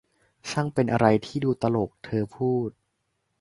[0.49, 1.89] ช่างเป็นอะไรที่ดูตลก!
[2.05, 2.69] เธอพูด